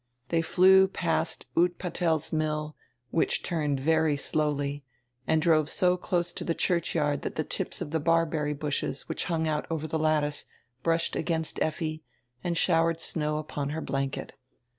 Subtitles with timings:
[0.29, 2.75] They flew past Utpatel's mill,
[3.11, 4.83] which turned very slowly,
[5.27, 9.25] and drove so close to the churchyard that the tips of the barberry bushes which
[9.25, 10.47] hung out over the lattice
[10.81, 12.03] brushed against Effi,
[12.43, 14.33] and showered snow upon her blanket.